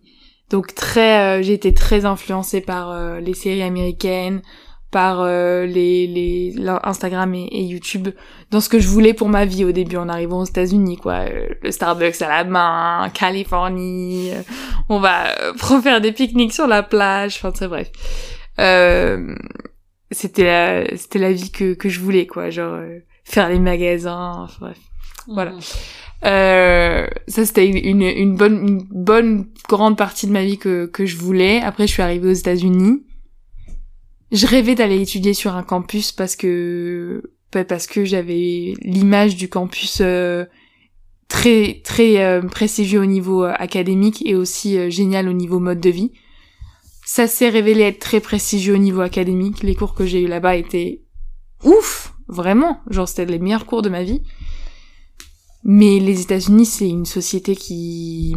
[0.49, 4.41] Donc très, euh, j'ai été très influencée par les séries américaines,
[4.91, 8.09] par euh, les, les Instagram et, YouTube
[8.51, 11.25] dans ce que je voulais pour ma vie au début en arrivant aux États-Unis quoi.
[11.29, 14.41] Euh, le Starbucks à la main Californie euh,
[14.89, 15.35] on va
[15.83, 17.91] faire des pique-niques sur la plage enfin très bref.
[20.09, 22.79] C'était la c'était la vie que que je voulais quoi genre
[23.25, 24.79] faire les magasins enfin bref
[25.27, 25.51] Voilà.
[25.51, 25.59] Mhm.
[26.25, 31.05] Euh, ça c'était une, une bonne une bonne grande partie de ma vie que que
[31.05, 31.61] je voulais.
[31.61, 33.03] Après je suis arrivée aux États-Unis.
[34.31, 37.21] Je rêvais d'aller étudier sur un campus parce que
[37.53, 40.45] bah, parce que j'avais l'image du campus euh,
[41.27, 45.79] très très euh, prestigieux au niveau euh, académique et aussi euh, génial au niveau mode
[45.79, 46.11] de vie.
[47.05, 49.63] Ça s'est révélé être très prestigieux au niveau académique.
[49.63, 51.03] Les cours que j'ai eu là-bas étaient
[51.63, 52.81] ouf, vraiment.
[52.89, 54.23] Genre c'était les meilleurs cours de ma vie.
[55.67, 58.33] Mais les États-Unis, c'est une société qui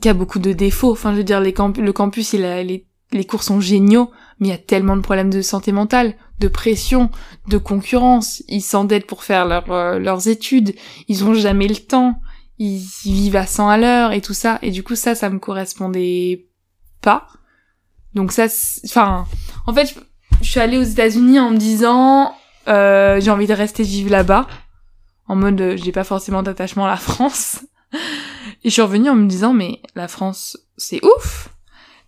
[0.00, 0.92] qui a beaucoup de défauts.
[0.92, 4.50] Enfin, je veux dire, le campus, il a, les, les cours sont géniaux, mais il
[4.50, 7.10] y a tellement de problèmes de santé mentale, de pression,
[7.48, 8.42] de concurrence.
[8.46, 10.74] Ils s'endettent pour faire euh, leurs études.
[11.08, 12.20] Ils ont jamais le temps.
[12.58, 14.60] Ils, vivent à 100 à l'heure et tout ça.
[14.62, 16.46] Et du coup, ça, ça me correspondait
[17.02, 17.26] pas.
[18.14, 18.46] Donc ça,
[18.84, 19.26] enfin,
[19.66, 19.94] en fait, je,
[20.40, 22.32] je suis allée aux États-Unis en me disant,
[22.68, 24.46] euh, j'ai envie de rester vivre là-bas
[25.28, 27.60] en mode euh, j'ai pas forcément d'attachement à la France.
[28.64, 31.50] Et je suis revenue en me disant mais la France c'est ouf.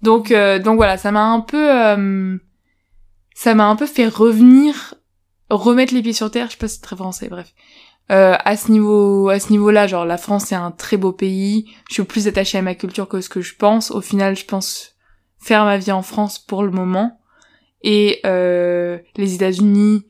[0.02, 2.36] Donc euh, donc voilà, ça m'a un peu euh,
[3.34, 4.94] ça m'a un peu fait revenir
[5.50, 7.54] remettre les pieds sur terre, je sais pas si c'est très français, bref.
[8.10, 11.70] Euh, à ce niveau à ce niveau-là, genre la France c'est un très beau pays,
[11.88, 13.90] je suis plus attachée à ma culture que ce que je pense.
[13.90, 14.96] Au final, je pense
[15.38, 17.20] faire ma vie en France pour le moment
[17.82, 20.06] et euh, les États-Unis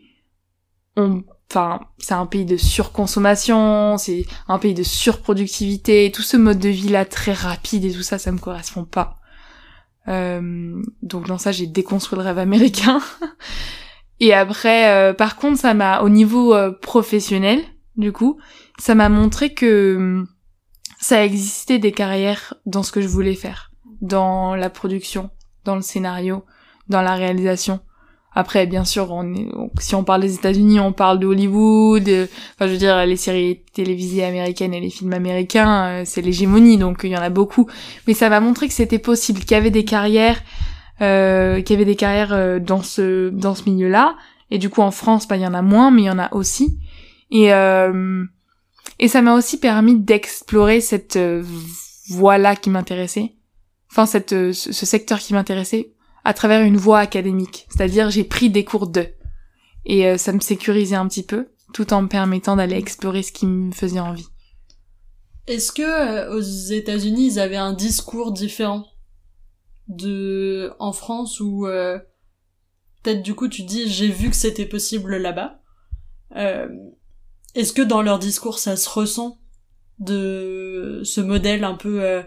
[0.97, 6.59] ont enfin, c'est un pays de surconsommation, c'est un pays de surproductivité, tout ce mode
[6.59, 9.19] de vie là très rapide et tout ça, ça me correspond pas.
[10.09, 13.01] Euh, donc dans ça, j'ai déconstruit le rêve américain.
[14.21, 17.63] et après, euh, par contre, ça m'a, au niveau euh, professionnel,
[17.97, 18.39] du coup,
[18.79, 20.29] ça m'a montré que hum,
[21.01, 25.31] ça existait des carrières dans ce que je voulais faire, dans la production,
[25.65, 26.45] dans le scénario,
[26.89, 27.81] dans la réalisation.
[28.35, 29.49] Après, bien sûr, on est,
[29.81, 32.09] si on parle des États-Unis, on parle de Hollywood.
[32.09, 36.21] euh, Enfin, je veux dire, les séries télévisées américaines et les films américains, euh, c'est
[36.23, 37.67] l'hégémonie, donc il y en a beaucoup.
[38.07, 40.41] Mais ça m'a montré que c'était possible, qu'il y avait des carrières,
[41.01, 44.15] euh, qu'il y avait des carrières euh, dans ce dans ce milieu-là.
[44.51, 46.19] Et du coup, en France, bah, il y en a moins, mais il y en
[46.19, 46.79] a aussi.
[47.31, 47.49] Et
[49.01, 51.19] et ça m'a aussi permis d'explorer cette
[52.09, 53.35] voie-là qui m'intéressait.
[53.91, 55.93] Enfin, cette ce ce secteur qui m'intéressait
[56.29, 57.67] à travers une voie académique.
[57.71, 59.07] C'est-à-dire, j'ai pris des cours de.
[59.87, 63.33] Et euh, ça me sécurisait un petit peu, tout en me permettant d'aller explorer ce
[63.33, 64.29] qui me faisait envie.
[65.47, 68.85] Est-ce que euh, aux États-Unis ils avaient un discours différent
[69.89, 71.99] de en France où euh,
[73.03, 75.63] peut-être du coup tu dis j'ai vu que c'était possible là-bas.
[77.55, 79.41] Est-ce que dans leur discours ça se ressent
[79.99, 82.23] de ce modèle un peu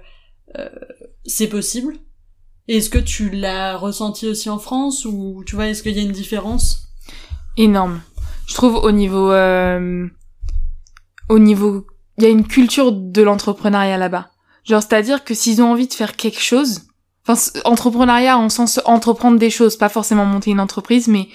[1.23, 1.99] c'est possible?
[2.71, 6.03] Est-ce que tu l'as ressenti aussi en France ou tu vois est-ce qu'il y a
[6.03, 6.87] une différence?
[7.57, 7.99] Énorme.
[8.47, 9.29] Je trouve au niveau...
[9.29, 10.07] euh,
[11.27, 11.85] au niveau...
[12.17, 14.29] Il y a une culture de l'entrepreneuriat là-bas.
[14.63, 16.83] Genre, c'est-à-dire que s'ils ont envie de faire quelque chose...
[17.27, 21.27] Enfin, entrepreneuriat en sens entreprendre des choses, pas forcément monter une entreprise, mais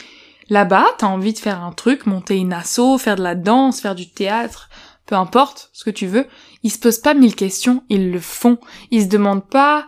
[0.49, 3.94] là-bas, t'as envie de faire un truc, monter une asso, faire de la danse, faire
[3.94, 4.70] du théâtre,
[5.05, 6.27] peu importe ce que tu veux.
[6.62, 8.57] Ils se posent pas mille questions, ils le font.
[8.90, 9.87] Ils se demandent pas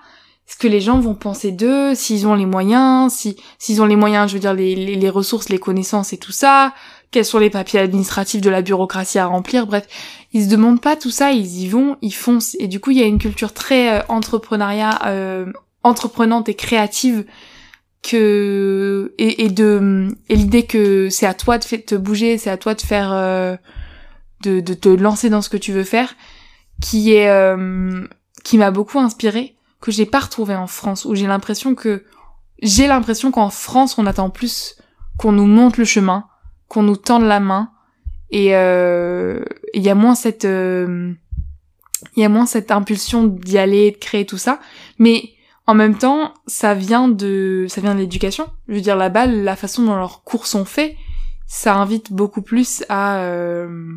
[0.49, 3.97] ce que les gens vont penser d'eux, s'ils ont les moyens, si s'ils ont les
[3.97, 6.73] moyens, je veux dire les, les, les ressources, les connaissances et tout ça,
[7.11, 9.87] quels sont les papiers administratifs de la bureaucratie à remplir, bref,
[10.33, 12.57] ils se demandent pas tout ça, ils y vont, ils foncent.
[12.61, 17.27] Et du coup il y a une culture très euh, entrepreneuriat, euh, entreprenante et créative
[18.03, 22.57] que et, et de et l'idée que c'est à toi de te bouger, c'est à
[22.57, 23.55] toi de faire euh,
[24.45, 26.15] de, de te lancer dans ce que tu veux faire,
[26.81, 28.07] qui est euh,
[28.45, 32.05] qui m'a beaucoup inspiré que j'ai pas retrouvé en France où j'ai l'impression que
[32.61, 34.77] j'ai l'impression qu'en France on attend plus
[35.17, 36.27] qu'on nous montre le chemin,
[36.69, 37.71] qu'on nous tende la main
[38.31, 39.43] et euh,
[39.75, 41.13] il y a moins cette euh,
[42.17, 44.61] il y a moins cette impulsion d'y aller, de créer tout ça,
[44.99, 45.33] mais
[45.67, 48.47] en même temps, ça vient de ça vient de l'éducation.
[48.69, 50.95] Je veux dire là-bas, la façon dont leurs cours sont faits,
[51.47, 53.93] ça invite beaucoup plus à euh,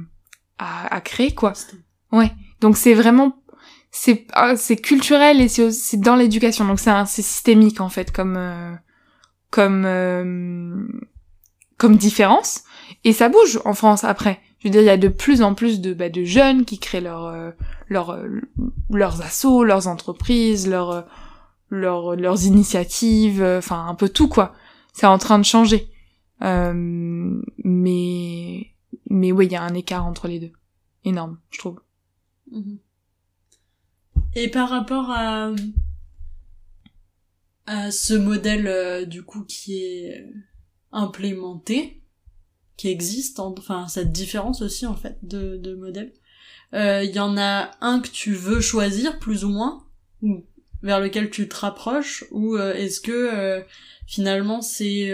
[0.57, 1.53] à, à créer quoi.
[2.11, 2.31] Ouais.
[2.59, 3.40] Donc c'est vraiment
[3.91, 6.65] c'est ah, c'est culturel et c'est dans l'éducation.
[6.65, 8.73] Donc c'est c'est systémique en fait comme euh,
[9.51, 10.87] comme euh,
[11.77, 12.63] comme différence
[13.03, 14.39] et ça bouge en France après.
[14.59, 16.79] Je veux dire il y a de plus en plus de bah, de jeunes qui
[16.79, 17.51] créent leur euh,
[17.89, 18.27] leur euh,
[18.89, 21.05] leurs assos, leurs entreprises, leurs
[21.69, 24.53] leurs leurs initiatives, enfin un peu tout quoi.
[24.93, 25.89] C'est en train de changer.
[26.39, 27.51] Mais
[29.09, 30.53] mais oui, il y a un écart entre les deux.
[31.03, 31.81] Énorme, je trouve.
[32.51, 32.77] Mhm.
[34.35, 35.53] Et par rapport à,
[37.91, 40.25] ce modèle euh, du coup qui est
[40.91, 42.03] implémenté,
[42.75, 46.13] qui existent, enfin cette différence aussi en fait de, de modèles.
[46.73, 49.85] Il y en a un que tu veux choisir plus ou moins,
[50.21, 50.45] ou
[50.81, 53.63] vers lequel tu te rapproches, ou est-ce que
[54.05, 55.11] finalement c'est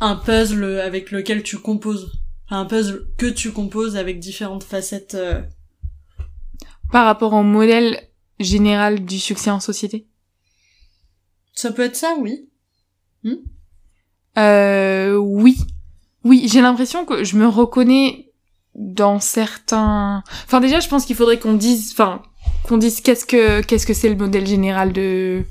[0.00, 2.12] un puzzle avec lequel tu composes,
[2.50, 5.16] un puzzle que tu composes avec différentes facettes.
[6.92, 10.06] Par rapport au modèle général du succès en société?
[11.54, 12.48] Ça peut être ça, oui.
[13.24, 13.34] Hmm?
[14.38, 15.58] Euh, oui.
[16.24, 18.32] Oui, j'ai l'impression que je me reconnais
[18.74, 20.22] dans certains...
[20.44, 21.92] Enfin déjà, je pense qu'il faudrait qu'on dise...
[21.92, 22.22] Enfin,
[22.64, 25.44] qu'on dise qu'est-ce que qu'est-ce que c'est le modèle général de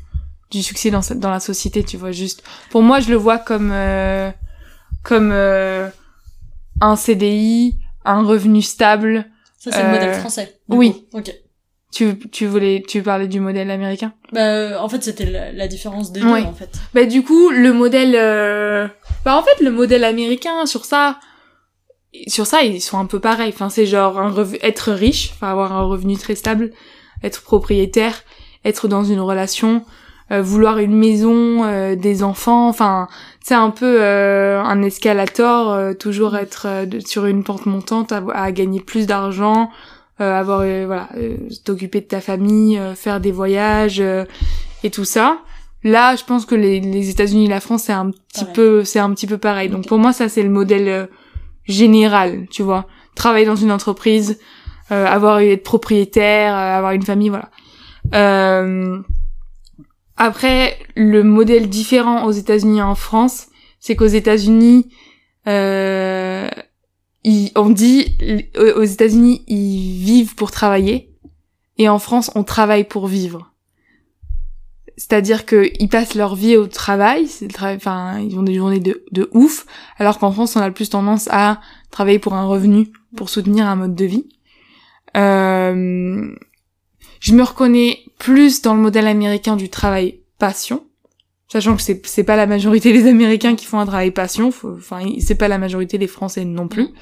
[0.51, 2.43] du succès dans dans la société, tu vois, juste.
[2.71, 4.31] Pour moi, je le vois comme euh,
[5.03, 5.89] comme euh,
[6.81, 9.29] un CDI, un revenu stable.
[9.59, 10.59] Ça c'est le modèle euh, français.
[10.69, 11.05] Oui.
[11.13, 11.33] Ok.
[11.91, 14.13] Tu, tu voulais, tu parlais du modèle américain?
[14.31, 16.69] Bah, en fait, c'était la, différence des deux, en fait.
[16.93, 18.87] Bah, du coup, le modèle, euh...
[19.25, 21.19] bah, en fait, le modèle américain, sur ça,
[22.27, 23.51] sur ça, ils sont un peu pareils.
[23.53, 26.71] Enfin, c'est genre un être riche, enfin, avoir un revenu très stable,
[27.23, 28.23] être propriétaire,
[28.63, 29.79] être dans une relation, euh,
[30.31, 33.07] vouloir une maison, euh, des enfants, enfin,
[33.41, 36.67] c'est un peu euh, un escalator, toujours être
[37.05, 39.69] sur une pente montante, à, à gagner plus d'argent,
[40.21, 44.03] euh, avoir euh, voilà euh, t'occuper de ta famille faire des voyages
[44.83, 45.37] et tout ça.
[45.85, 48.99] Là je pense que les, les États-Unis et la France c'est un petit peu c'est
[48.99, 49.69] un petit peu pareil.
[49.69, 51.07] Donc pour moi ça c'est le modèle
[51.63, 52.85] général tu vois.
[53.15, 54.39] Travailler dans une entreprise
[54.89, 57.49] avoir être propriétaire avoir une famille voilà
[60.19, 63.47] après le modèle différent aux États-Unis et en France
[63.79, 64.89] c'est qu'aux États-Unis
[65.47, 66.49] euh,
[67.55, 68.17] on dit
[68.57, 71.15] aux États-Unis ils vivent pour travailler
[71.77, 73.53] et en France on travaille pour vivre.
[74.97, 77.25] C'est-à-dire qu'ils passent leur vie au travail,
[77.57, 79.65] enfin ils ont des journées de, de ouf,
[79.97, 83.65] alors qu'en France on a le plus tendance à travailler pour un revenu, pour soutenir
[83.65, 84.27] un mode de vie.
[85.15, 86.35] Euh,
[87.19, 90.85] je me reconnais plus dans le modèle américain du travail passion,
[91.47, 95.01] sachant que c'est c'est pas la majorité des Américains qui font un travail passion, enfin
[95.19, 96.83] c'est pas la majorité des Français non plus.
[96.83, 96.93] Mm.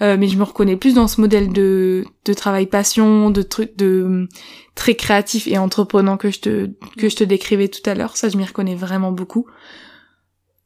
[0.00, 3.76] Euh, mais je me reconnais plus dans ce modèle de de travail passion, de truc
[3.76, 4.26] de
[4.74, 8.16] très créatif et entreprenant que je te que je te décrivais tout à l'heure.
[8.16, 9.46] Ça, je m'y reconnais vraiment beaucoup.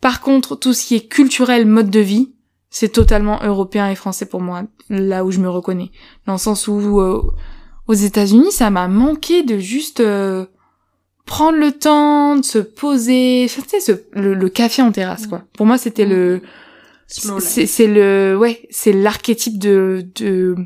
[0.01, 2.35] Par contre, tout ce qui est culturel, mode de vie,
[2.71, 5.91] c'est totalement européen et français pour moi, là où je me reconnais.
[6.27, 7.23] Dans le sens où euh,
[7.89, 10.47] aux États-Unis, ça m'a manqué de juste euh,
[11.25, 15.43] prendre le temps de se poser, tu sais, ce, le, café en terrasse, quoi.
[15.53, 16.43] Pour moi, c'était le,
[17.09, 20.57] c'est le, ouais, c'est l'archétype de, de,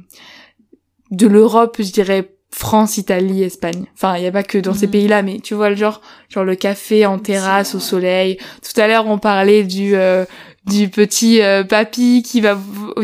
[1.11, 3.87] de l'Europe, je dirais, France, Italie, Espagne.
[3.94, 4.90] Enfin, il y a pas que dans ces mm.
[4.90, 8.38] pays-là, mais tu vois le genre, genre le café en terrasse au soleil.
[8.62, 10.24] Tout à l'heure, on parlait du euh,
[10.66, 12.59] du petit euh, papy qui va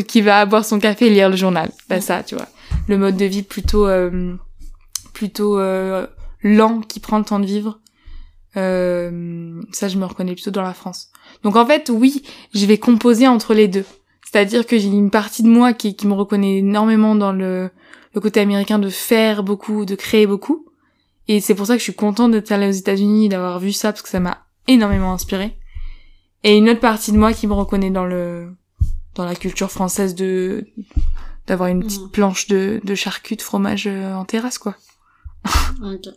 [0.07, 1.69] qui va boire son café et lire le journal.
[1.89, 2.47] Bah ça, tu vois,
[2.87, 4.35] le mode de vie plutôt euh,
[5.13, 5.59] plutôt
[6.43, 7.79] lent qui prend le temps de vivre.
[8.55, 11.09] Euh, ça, je me reconnais plutôt dans la France.
[11.43, 12.23] Donc en fait, oui,
[12.53, 13.85] je vais composer entre les deux.
[14.23, 17.69] C'est-à-dire que j'ai une partie de moi qui, qui me reconnaît énormément dans le,
[18.13, 20.65] le côté américain de faire beaucoup, de créer beaucoup.
[21.27, 23.91] Et c'est pour ça que je suis contente d'être allée aux États-Unis, d'avoir vu ça,
[23.91, 25.57] parce que ça m'a énormément inspiré.
[26.43, 28.49] Et une autre partie de moi qui me reconnaît dans le,
[29.15, 30.65] dans la culture française de,
[31.47, 32.11] d'avoir une petite mmh.
[32.11, 34.75] planche de, de charcut, de fromage euh, en terrasse, quoi.
[35.81, 36.07] ok.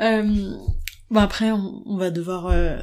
[0.00, 0.56] Euh,
[1.10, 2.78] bon après, on, va devoir euh,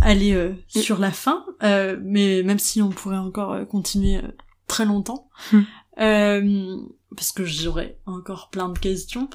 [0.00, 4.20] aller euh, sur la fin, mais même si on pourrait encore continuer
[4.66, 6.86] très longtemps, hmm.
[7.16, 9.28] parce que j'aurais encore plein de questions.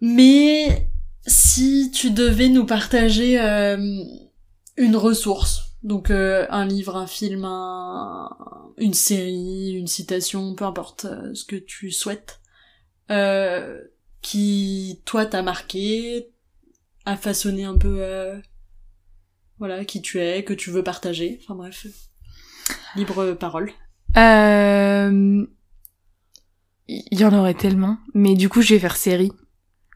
[0.00, 0.90] Mais
[1.26, 3.38] si tu devais nous partager
[4.76, 8.28] une ressource, donc un livre, un film, un,
[8.78, 12.40] une série, une citation, peu importe ce que tu souhaites,
[13.10, 13.80] euh,
[14.20, 16.30] qui toi t'a marqué,
[17.04, 18.38] a façonné un peu euh,
[19.58, 21.40] voilà qui tu es, que tu veux partager.
[21.42, 21.86] Enfin bref,
[22.96, 23.70] libre parole.
[24.16, 25.46] Euh...
[26.90, 29.30] Il y en aurait tellement, mais du coup je vais faire série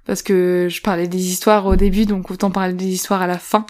[0.05, 3.39] parce que je parlais des histoires au début, donc autant parler des histoires à la
[3.39, 3.65] fin.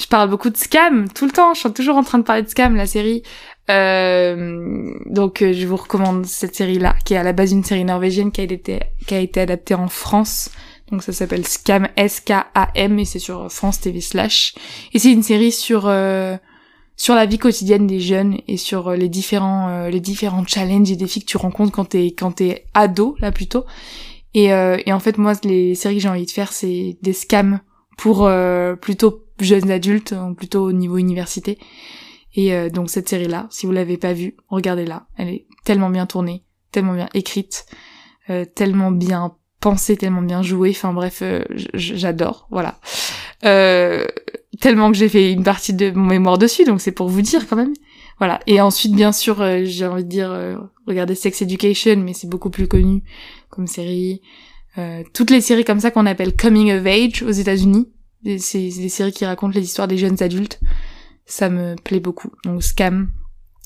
[0.00, 1.54] Je parle beaucoup de Scam tout le temps.
[1.54, 3.22] Je suis toujours en train de parler de Scam, la série.
[3.70, 7.84] Euh, donc euh, je vous recommande cette série-là, qui est à la base une série
[7.84, 10.50] norvégienne qui a été, qui a été adaptée en France.
[10.90, 14.54] Donc ça s'appelle Scam, S-K-A-M, et c'est sur France TV slash.
[14.92, 16.36] Et c'est une série sur euh,
[16.96, 21.20] sur la vie quotidienne des jeunes et sur les différents les différents challenges et défis
[21.20, 23.64] que tu rencontres quand t'es quand t'es ado là plutôt.
[24.34, 27.60] Et, et en fait moi les séries que j'ai envie de faire c'est des scams
[27.96, 28.30] pour
[28.82, 31.58] plutôt jeunes adultes, euh, plutôt au niveau université.
[32.34, 35.06] Et euh, donc cette série-là, si vous l'avez pas vue, regardez-la.
[35.16, 37.66] Elle est tellement bien tournée, tellement bien écrite,
[38.30, 40.70] euh, tellement bien pensée, tellement bien jouée.
[40.70, 42.48] Enfin bref, euh, j'adore.
[42.50, 42.78] Voilà.
[44.60, 47.48] Tellement que j'ai fait une partie de mon mémoire dessus, donc c'est pour vous dire
[47.48, 47.74] quand même.
[48.18, 48.40] Voilà.
[48.46, 52.68] Et ensuite, bien sûr, j'ai envie de dire, regardez Sex Education, mais c'est beaucoup plus
[52.68, 53.02] connu
[53.50, 54.22] comme série.
[55.12, 57.88] Toutes les séries comme ça qu'on appelle coming of age aux États-Unis,
[58.38, 60.60] c'est des séries qui racontent les histoires des jeunes adultes.
[61.26, 62.30] Ça me plaît beaucoup.
[62.44, 63.10] Donc Scam,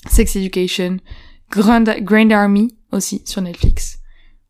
[0.09, 0.97] Sex Education,
[1.51, 3.99] Grand, Grand Army aussi sur Netflix.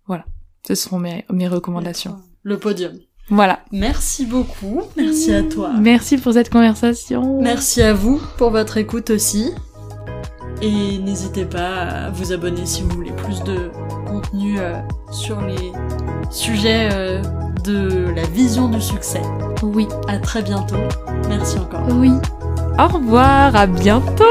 [0.05, 0.25] Voilà.
[0.67, 2.17] Ce seront mes, mes recommandations.
[2.43, 2.97] Le podium.
[3.29, 3.59] Voilà.
[3.71, 4.83] Merci beaucoup.
[4.95, 5.73] Merci à toi.
[5.79, 7.41] Merci pour cette conversation.
[7.41, 9.51] Merci à vous pour votre écoute aussi.
[10.61, 13.69] Et n'hésitez pas à vous abonner si vous voulez plus de
[14.07, 14.73] contenu euh,
[15.11, 15.71] sur les
[16.31, 17.21] sujets euh,
[17.67, 19.21] de la vision du succès.
[19.61, 19.87] Oui.
[20.07, 20.77] À très bientôt.
[21.27, 21.81] Merci encore.
[21.91, 22.11] Oui.
[22.79, 24.23] Au revoir, à bientôt